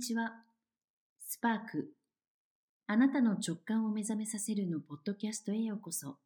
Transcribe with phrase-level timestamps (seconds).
[0.00, 0.32] ちは。
[1.20, 1.92] スパーク。
[2.86, 6.16] あなたの直感を目覚めさせるのポッドキャストへようこそ。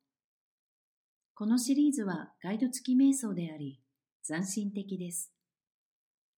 [1.35, 3.81] このシリーズはガイド付き瞑想であり、
[4.25, 5.33] 斬新的です。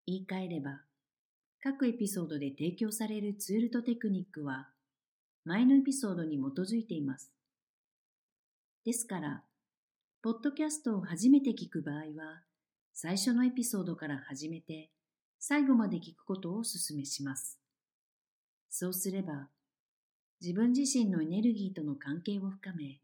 [0.07, 0.81] 言い換えれば、
[1.63, 4.69] 各エピソードで提供されるツールとテクニックは、
[5.45, 7.31] 前のエピソードに基づいています。
[8.85, 9.45] ですから、
[10.23, 12.43] ポッドキャストを初めて聞く場合は、
[12.95, 14.91] 最初のエピソードから始めて、
[15.39, 17.59] 最後まで聞くことをお勧めします。
[18.69, 19.49] そうすれば、
[20.41, 23.01] 自分自身のエネルギーとの関係を深め、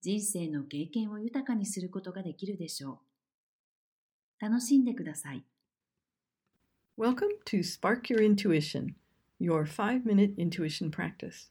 [0.00, 3.00] 人生の経験を豊かにすることができるでしょ
[4.40, 4.44] う。
[4.44, 5.44] 楽しんでください。
[6.98, 8.94] Welcome to Spark Your Intuition,
[9.40, 11.50] your five minute intuition practice.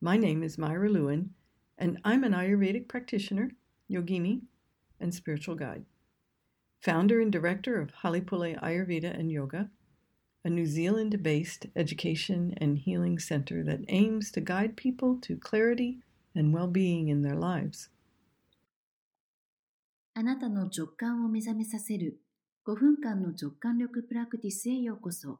[0.00, 1.30] My name is Myra Lewin,
[1.78, 3.50] and I'm an Ayurvedic practitioner,
[3.90, 4.40] yogini,
[4.98, 5.84] and spiritual guide.
[6.81, 9.69] founder and director of Halipule Ayurveda and Yoga,
[10.43, 15.99] a New Zealand based education and healing center that aims to guide people to clarity
[16.35, 17.89] and well being in their lives.
[20.17, 22.21] あなたの直感を目覚めさせる
[22.65, 25.39] 5分間の直感力プラクティスへようこそ。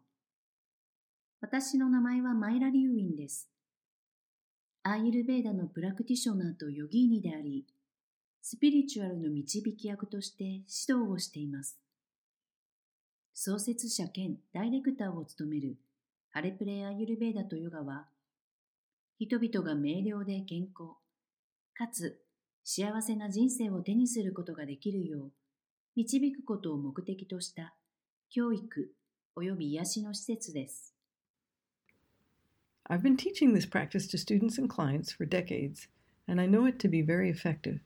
[1.40, 3.50] 私の名前はマイラ・リュウィンです。
[4.84, 7.66] アーユルベーダのプラクティショナーとヨギーニであり、
[8.43, 11.79] スピリチュアルの導き役として指導をしています。
[13.35, 15.77] 創設者兼ダイレクターを務める
[16.31, 18.07] ハレプレアユルベーダとヨガは、
[19.19, 20.95] 人々が明瞭で健康、
[21.75, 22.21] かつ
[22.65, 25.33] 幸せな人生を手にすることができるよう、
[25.97, 27.75] 導くことを目的とした
[28.31, 28.93] 教育
[29.37, 30.95] 及び癒しの施設です。
[32.89, 35.89] I've been teaching this practice to students and clients for decades,
[36.29, 37.81] and I know it to be very effective.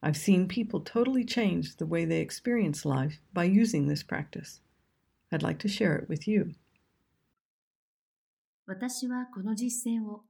[0.00, 4.60] I've seen people totally change the way they experience life by using this practice.
[5.32, 6.54] I'd like to share it with you.
[8.66, 10.24] 私はこの実践を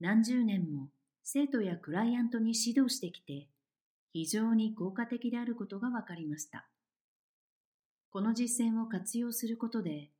[0.00, 0.88] 何十年も
[1.22, 3.48] 生徒やクライアントに指導してきて
[4.12, 6.66] 非常に効果的であることが分かりました。
[8.10, 10.10] この実践を活用することで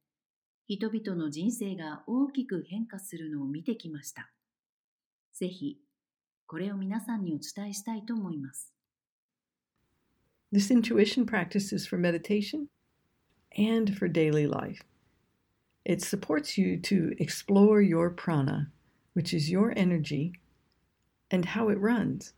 [0.67, 4.31] 人々の人生が大きく変化するのを見てきました。
[5.33, 5.79] ぜひ
[6.47, 8.74] これを皆さんにお伝えしたいと思います。
[10.54, 12.70] This intuition practice is for meditation
[13.58, 14.82] and for daily life.
[15.86, 18.72] It supports you to explore your prana,
[19.14, 20.34] which is your energy,
[21.32, 22.34] and how it runs.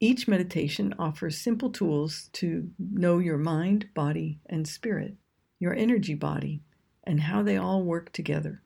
[0.00, 5.16] Each meditation offers simple tools to know your mind, body, and spirit,
[5.60, 6.62] your energy body,
[7.04, 8.62] and how they all work together.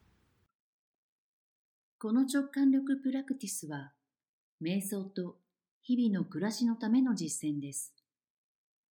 [1.99, 3.93] この直感力プラクティスは、
[4.63, 5.39] 瞑想と
[5.84, 7.94] 日々の暮らしのための実践です。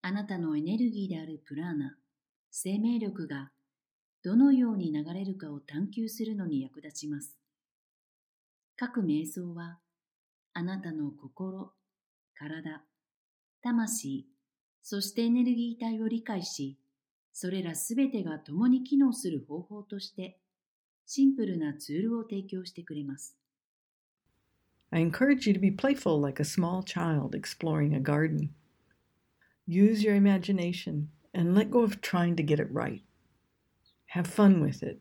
[0.01, 1.97] あなたのエネルギーであるプラーナ、
[2.49, 3.51] 生命力が
[4.23, 7.35] どのように流れるかを探求するのに役立ちます。
[8.77, 9.79] 各瞑想は、
[10.53, 11.73] あなたの心、
[12.35, 12.81] 体、
[13.61, 14.25] 魂、
[14.81, 16.77] そしてエネルギー体を理解し、
[17.33, 20.39] それらすべてが共に機能する方法として、
[21.05, 23.35] シンプルなツールを提供してくれます。
[24.92, 28.54] I encourage you to be playful like a small child exploring a garden.
[29.66, 33.02] Use your imagination and let go of trying to get it right.
[34.06, 35.00] Have fun with it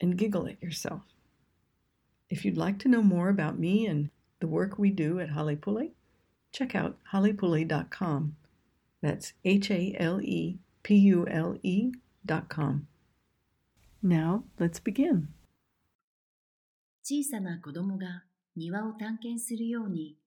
[0.00, 1.02] and giggle at yourself.
[2.30, 4.10] If you'd like to know more about me and
[4.40, 5.90] the work we do at Halepule,
[6.52, 8.36] check out halepule.com.
[9.00, 12.86] That's H A L E P U L E.com.
[14.02, 15.28] Now, let's begin.
[17.04, 18.24] 小さな子供が
[18.57, 20.17] 庭を探検するように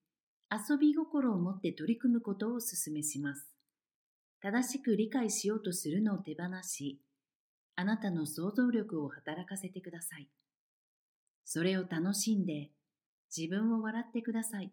[0.51, 3.51] 遊び心を持って取り組むことをお勧めします。
[4.41, 7.03] 正しく理解しようとするのを手放し、
[7.75, 10.29] あなたの想像力を働かせてください。
[11.45, 12.71] それを楽しんで
[13.37, 14.73] 自分を笑ってください。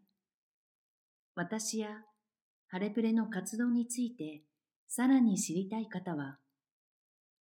[1.34, 1.90] 私や
[2.68, 4.44] ハレプレの活動について
[4.88, 6.38] さらに知りたい方は、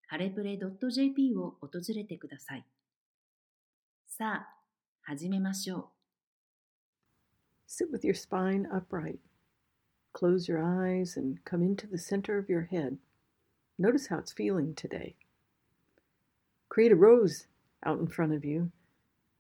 [0.08, 2.66] ハレプレ .jp を訪れてください。
[4.08, 4.56] さあ、
[5.02, 5.95] 始めましょう。
[7.67, 9.21] Sit with your spine upright.
[10.13, 12.99] Close your eyes and come into the center of your head.
[13.79, 15.15] Notice how it's feeling today.
[16.69, 17.47] Create a rose
[17.85, 18.73] out in front of you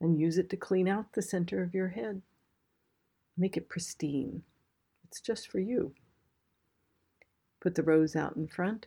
[0.00, 2.23] and use it to clean out the center of your head.
[3.37, 4.43] Make it pristine.
[5.05, 5.94] It's just for you.
[7.61, 8.87] Put the rose out in front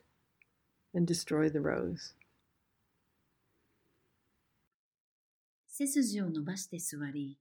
[0.93, 2.13] and destroy the rose.
[5.75, 7.35] 背筋を伸ばして座り、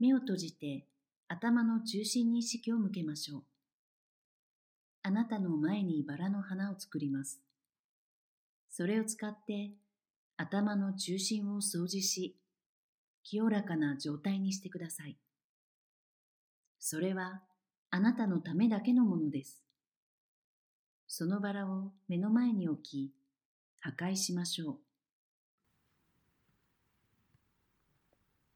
[0.00, 0.84] 目を閉じて
[1.27, 3.43] 頭の中心に意識を向けましょう。
[5.03, 7.41] あなたの前にバラの花を作ります。
[8.69, 9.71] それを使って
[10.37, 12.35] 頭の中心を掃除し、
[13.23, 15.17] 清らかな状態にしてください。
[16.79, 17.41] それは
[17.89, 19.63] あなたのためだけのものです。
[21.07, 23.13] そのバラを目の前に置き、
[23.79, 24.79] 破壊しましょう。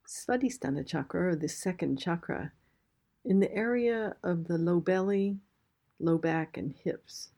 [0.07, 2.51] Svadhisthana chakra, or the second chakra,
[3.24, 5.38] in the area of the low belly,
[5.98, 7.30] low back, and hips.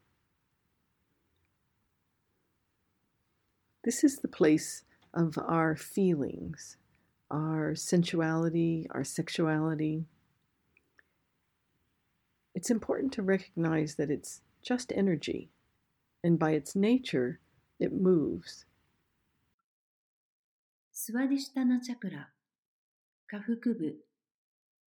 [3.85, 4.83] This is the place
[5.15, 6.77] of our feelings,
[7.31, 10.07] our sensuality, our sexuality.
[12.55, 15.51] It's important to recognize that it's just energy,
[16.25, 17.39] and by its nature,
[17.79, 18.67] it moves.
[20.99, 22.31] スワディシュタナチャクラ、
[23.29, 24.03] 下腹部、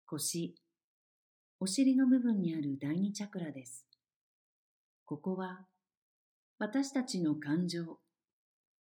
[0.08, 0.56] 腰、
[1.63, 3.87] お尻の部分にある第二チャクラです。
[5.05, 5.61] ここは
[6.59, 8.01] 私たちの感情、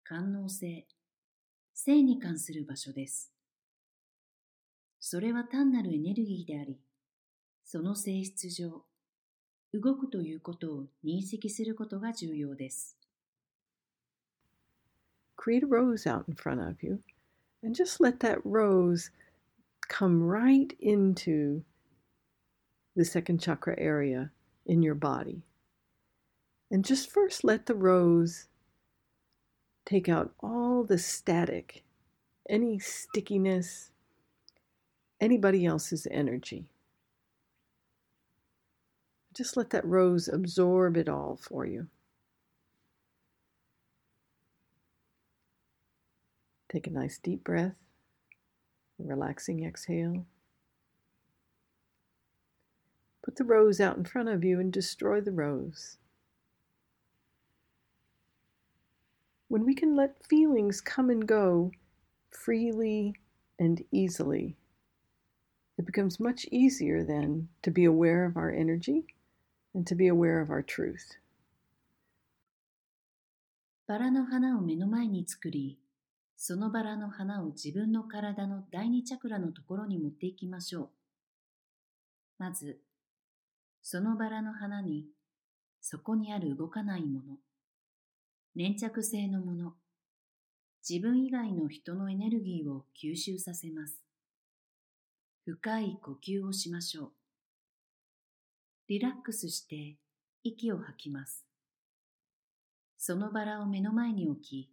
[0.02, 0.84] 感能性、
[1.74, 3.30] 性に関する場所です。
[4.98, 6.80] それは単なるエネルギーであり、
[7.64, 8.82] その性質上、
[9.72, 12.96] 動くということを認識することが重要です。
[15.36, 16.98] Create a rose out in front of you
[17.62, 19.12] and just let that rose
[19.88, 21.62] come right into
[22.94, 24.30] the second chakra area
[24.66, 25.42] in your body.
[26.70, 28.46] And just first let the rose
[29.84, 31.82] take out all the static,
[32.48, 33.90] any stickiness,
[35.20, 36.66] anybody else's energy.
[39.34, 41.88] Just let that rose absorb it all for you.
[46.70, 47.74] Take a nice deep breath,
[48.98, 50.24] relaxing exhale.
[53.23, 55.97] Put the rose out in front of you and destroy the rose.
[59.49, 61.71] When we can let feelings come and go
[62.31, 63.15] freely
[63.59, 64.55] and easily,
[65.77, 69.05] it becomes much easier then to be aware of our energy
[69.73, 71.17] and to be aware of our truth.
[73.87, 75.79] バラの花を目の前に作り、
[76.35, 80.89] そのバラの花を自分の体の第二チャクラのところに持っていきましょう。
[82.37, 82.81] まず、
[83.82, 85.06] そのバラの花に、
[85.80, 87.36] そこにある動かないもの、
[88.54, 89.74] 粘着性のもの、
[90.88, 94.00] 自分以外の人のエネルギーを吸収させます。
[95.44, 97.12] 深い呼吸をしましょう。
[98.88, 99.96] リラックスして
[100.44, 101.44] 息を吐きます。
[102.98, 104.70] そのバラを目の前に置き、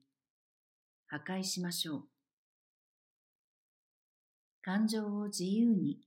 [1.07, 2.03] 破壊しましょう。
[4.61, 5.99] 感情を自由に、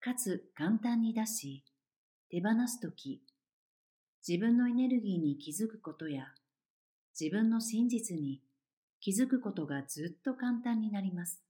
[0.00, 1.64] かつ簡単に出し、
[2.32, 3.20] 手放すとき、
[4.26, 6.28] 自分のエネルギーに気づくことや、
[7.20, 8.40] 自分の真実に
[9.02, 11.42] 気づくことがずっと簡単になります。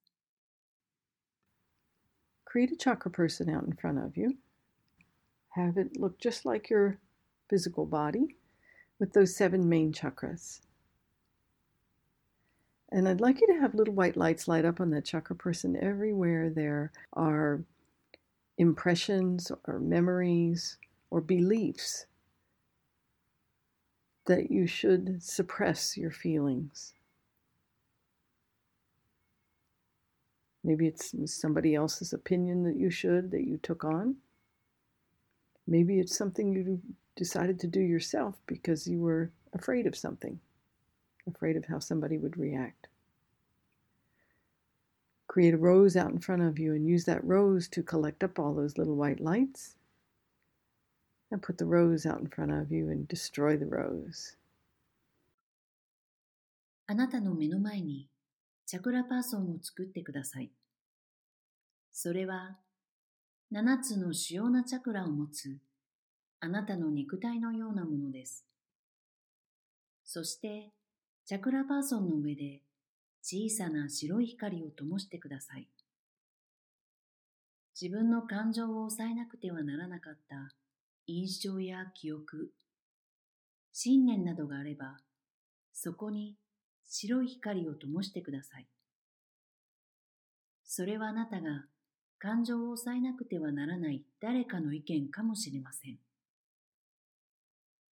[2.45, 4.35] Create a chakra person out in front of you.
[5.51, 6.99] Have it look just like your
[7.49, 8.35] physical body
[8.99, 10.63] with those seven main chakras.
[12.91, 15.77] And I'd like you to have little white lights light up on that chakra person
[15.81, 17.63] everywhere there are
[18.59, 20.79] impressions or memories
[21.11, 22.07] or beliefs
[24.27, 26.95] that you should suppress your feelings.
[30.65, 34.17] Maybe it's somebody else's opinion that you should, that you took on.
[35.67, 36.81] Maybe it's something you
[37.17, 40.39] decided to do yourself because you were afraid of something,
[41.27, 42.87] afraid of how somebody would react.
[45.33, 48.39] Create a rose out in front of you and use that rose to collect up
[48.39, 49.77] all those little white lights.
[51.31, 54.37] And put the rose out in front of you and destroy the rose.
[56.87, 58.11] あなたの目の前に
[58.67, 60.51] チャクラパーソンを作ってください。
[61.95, 62.59] それは
[63.51, 65.57] 7つの主要なチャクラを持つ
[66.41, 68.45] あなたの肉体のようなものです。
[70.05, 70.73] そして、
[71.25, 72.61] チャクラパーソンの上で
[73.23, 75.69] 小さな白い光を灯してください。
[77.81, 80.53] 自分の感情を抑えなくてはならなかった
[81.07, 82.51] 印象や記憶、
[83.73, 84.99] 信念などがあれば、
[85.73, 86.37] そこに
[86.89, 88.67] 白い光を灯してください。
[90.65, 91.67] それはあなたが
[92.19, 95.99] 感情を抑えなくてはならない誰かの意見かもしれません。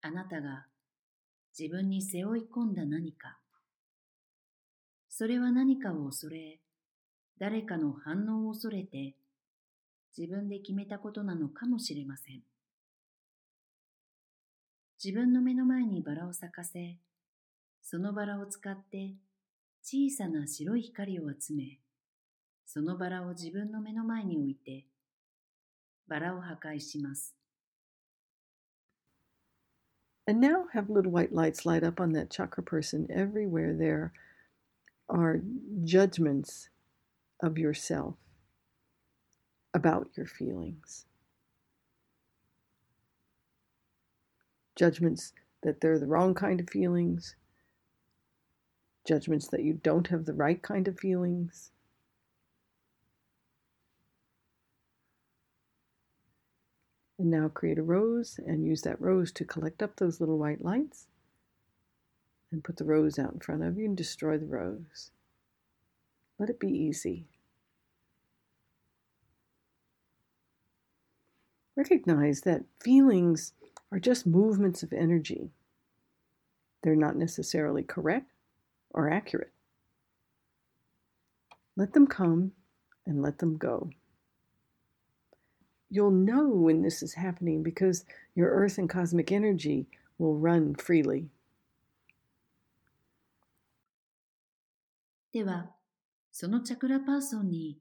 [0.02, 0.66] あなたが
[1.58, 3.40] 自分に背負い込んだ何か。
[5.20, 6.60] それは何かを恐れ、
[7.40, 9.16] 誰かの反応を恐れて、
[10.16, 12.42] 自分で決めたことなのかもしれません。
[15.04, 16.98] 自分の目の前にバラを咲かせ、
[17.82, 19.16] そのバラを使って
[19.82, 21.80] 小さな白い光を集め、
[22.68, 24.86] そのバラを自分の目の前に置いて、
[26.08, 27.34] バラを破壊します。
[30.28, 34.12] And now have little white lights light up on that chakra person everywhere there
[35.10, 35.42] are
[35.84, 36.70] judgments
[37.42, 38.16] of yourself
[39.74, 41.06] about your feelings.
[44.76, 45.34] Judgments
[45.64, 47.36] that they're the wrong kind of feelings,
[49.08, 51.72] judgments that you don't have the right kind of feelings.
[57.18, 60.64] And now create a rose and use that rose to collect up those little white
[60.64, 61.08] lights
[62.52, 65.12] and put the rose out in front of you and destroy the rose.
[66.40, 67.26] Let it be easy.
[71.76, 73.54] Recognize that feelings
[73.92, 75.52] are just movements of energy.
[76.82, 78.32] They're not necessarily correct
[78.92, 79.52] or accurate.
[81.76, 82.54] Let them come
[83.06, 83.92] and let them go.
[85.90, 88.04] You'll know when this is happening because
[88.36, 89.88] your earth and cosmic energy
[90.18, 91.30] will run freely.
[95.34, 95.72] では、
[96.32, 97.80] そのチャクラパーソンに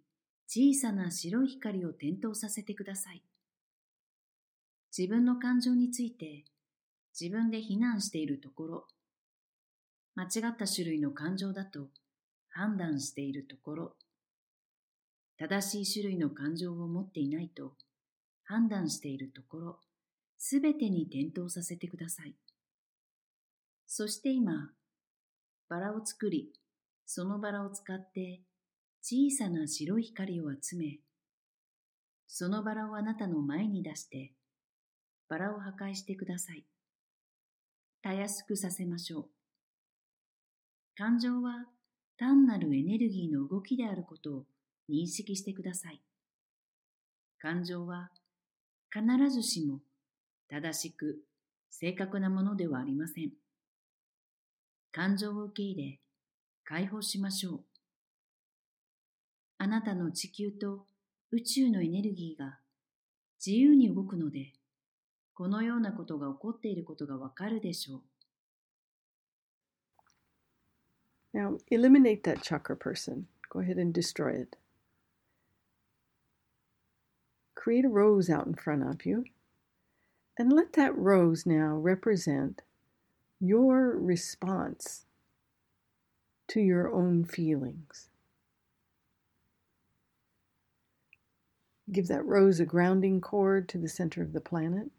[0.49, 3.23] 小さな白い光を点灯させてください。
[4.97, 6.45] 自分の感情について
[7.19, 8.87] 自分で非難しているところ、
[10.15, 11.89] 間違った種類の感情だと
[12.49, 13.97] 判断しているところ、
[15.39, 17.75] 正しい種類の感情を持っていないと
[18.45, 19.81] 判断しているところ、
[20.39, 22.35] すべてに点灯させてください。
[23.87, 24.71] そして今、
[25.69, 26.53] バラを作り、
[27.07, 28.43] そのバラを使って
[29.01, 30.99] 小さな白い光を集め、
[32.27, 34.33] そのバラをあなたの前に出して、
[35.29, 36.67] バラを破壊してください。
[38.03, 39.27] たやすくさせましょう。
[40.97, 41.67] 感情は
[42.19, 44.45] 単なるエネルギーの動きであることを
[44.91, 46.03] 認識してください。
[47.39, 48.11] 感情は
[48.93, 49.81] 必ずしも
[50.49, 51.19] 正しく
[51.71, 53.31] 正確なものではありません。
[54.91, 56.01] 感情を受け入れ、
[56.67, 57.61] 解放しましょう。
[59.59, 60.85] あなたの地球と
[61.31, 62.59] 宇宙のエネルギーが
[63.45, 64.53] 自由に動くので、
[65.33, 68.03] このようなことが起こっていることがわかるでしょう。
[71.39, 73.27] Now, eliminate that chakra person.
[73.49, 74.57] Go ahead and destroy it.
[77.55, 79.25] Create a rose out in front of you.
[80.37, 82.63] And let that rose now represent
[83.39, 85.06] your response
[86.49, 88.09] to your own feelings.
[91.91, 94.91] Give that rose a grounding cord to the center of the planet.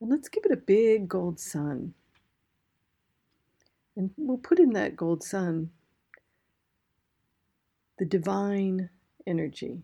[0.00, 1.94] And let's give it a big gold sun.
[3.96, 5.70] And we'll put in that gold sun
[7.98, 8.90] the divine
[9.26, 9.82] energy,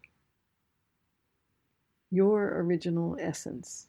[2.10, 3.86] your original essence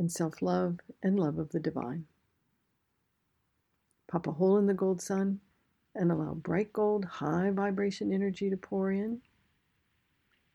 [0.00, 2.06] and self love and love of the divine.
[4.08, 5.40] Pop a hole in the gold sun
[5.94, 9.20] and allow bright gold, high vibration energy to pour in.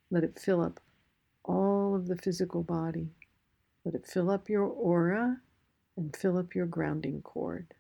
[0.09, 0.79] Let it fill up
[1.43, 3.09] all of the physical body.
[3.83, 5.37] Let it fill up your aura
[5.97, 7.75] and fill up your grounding cord.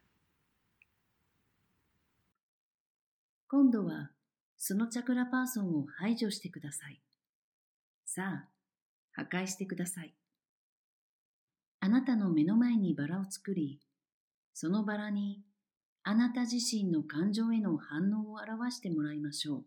[3.47, 4.11] 今度は
[4.57, 7.01] そのチャクラパーソンを排除してください。
[8.05, 8.49] さあ、
[9.11, 10.13] 破壊してください。
[11.80, 13.80] あなたの目の前にバラを作り、
[14.54, 15.42] そのバラに
[16.02, 19.64] あなた自身の感情への反応を表してもらいましょう。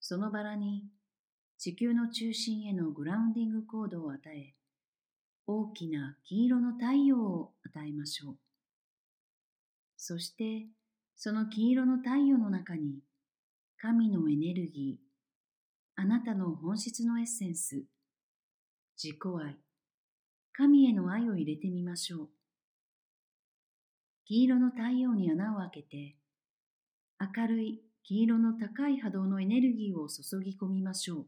[0.00, 0.84] そのバラに
[1.58, 4.54] 地球の中心へのグラウンディングコードを与え、
[5.46, 8.38] 大きな黄色の太陽を与えましょう。
[9.96, 10.66] そして、
[11.16, 13.00] その黄色の太陽の中に、
[13.78, 17.84] 神のエネルギー、あなたの本質のエッセンス、
[19.02, 19.56] 自己愛、
[20.56, 22.28] 神への愛を入れてみましょう。
[24.26, 26.16] 黄色の太陽に穴を開けて、
[27.36, 31.26] 明るい黄色の高い波動のエネルギーを注ぎ込みましょう。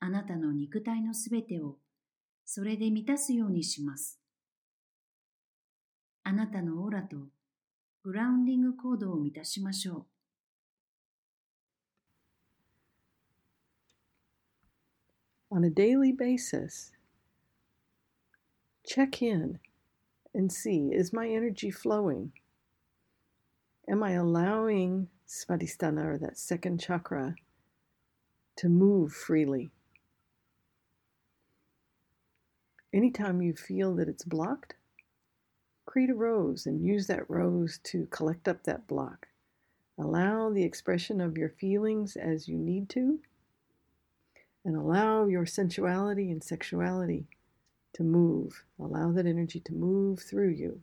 [0.00, 1.78] あなたの肉体のすべてを
[2.44, 4.20] それで満たすようにします。
[6.24, 7.16] あなたのオーラと
[8.04, 10.06] グラウンディングコードを満たしましょ
[15.52, 15.54] う。
[15.56, 16.92] On a daily basis,
[18.88, 19.58] check in
[20.34, 22.32] and see is my energy flowing?
[23.88, 27.36] Am I allowing Svadhisthana or that second chakra
[28.56, 29.70] to move freely?
[32.92, 34.74] Anytime you feel that it's blocked,
[35.84, 39.28] create a rose and use that rose to collect up that block.
[39.98, 43.18] Allow the expression of your feelings as you need to,
[44.64, 47.26] and allow your sensuality and sexuality
[47.98, 48.64] to move.
[48.78, 50.80] Allow that energy to move through you.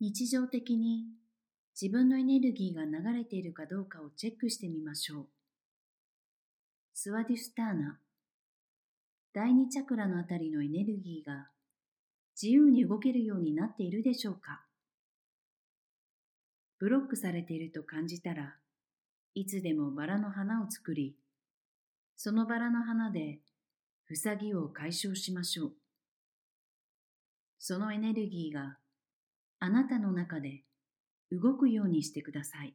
[0.00, 1.04] 日常的に
[1.80, 5.26] 自分のエネルギーが流れているかどうかをチェックしてみましょう。
[6.94, 7.98] スワディスターナ、
[9.32, 11.48] 第二チャクラのあたりのエネルギーが
[12.34, 14.62] 自由に動けるようになっているでしょうか
[16.78, 18.54] ブロックされていると感じたら
[19.34, 21.14] いつでもバラの花を作り、
[22.16, 23.38] そのバラの花で
[24.14, 25.72] 塞ぎを解消しましょう。
[27.58, 28.78] そのエネルギーが
[29.58, 30.64] あなたの中で
[31.30, 32.74] 動くようにしてください。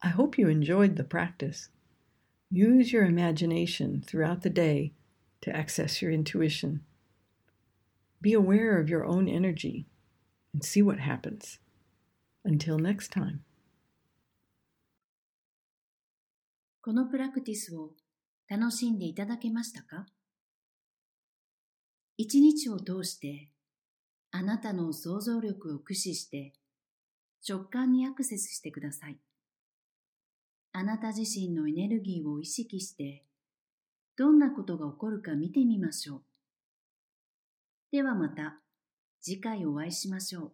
[0.00, 1.68] I hope you enjoyed the practice.
[2.50, 4.92] Use your imagination throughout the day
[5.42, 6.80] to access your intuition.
[8.20, 9.86] Be aware of your own energy
[10.52, 11.58] and see what happens.
[12.44, 13.44] Until next time.
[16.84, 17.90] このプラクティスを
[18.48, 20.04] 楽しんでいただけましたか？
[22.16, 23.50] 一日を通して
[24.32, 26.54] あなたの想像力を駆使して
[27.48, 29.18] 直感にアクセスしてください。
[30.72, 33.22] あなた自身のエネルギーを意識して
[34.16, 36.22] どんなことが起こるか見てみましょう。
[37.92, 38.60] ではまた
[39.20, 40.52] 次回お会いしましょう。